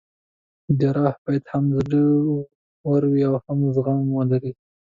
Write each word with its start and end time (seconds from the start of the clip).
جراح 0.79 1.15
باید 1.23 1.45
هم 1.51 1.63
زړه 1.79 2.03
ور 2.89 3.03
وي 3.11 3.21
او 3.29 3.35
هم 3.45 3.59
زغم 3.75 3.99
ولري. 4.17 4.51